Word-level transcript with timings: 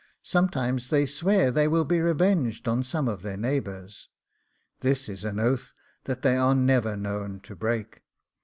Sometimes 0.23 0.87
they 0.87 1.05
swear 1.05 1.51
they 1.51 1.67
will 1.67 1.85
be 1.85 1.99
revenged 2.01 2.67
on 2.67 2.81
some 2.81 3.07
of 3.07 3.21
their 3.21 3.37
neighbours; 3.37 4.09
this 4.79 5.07
is 5.07 5.23
an 5.23 5.39
oath 5.39 5.75
that 6.05 6.23
they 6.23 6.37
are 6.37 6.55
never 6.55 6.97
known 6.97 7.39
to 7.41 7.55
break. 7.55 8.01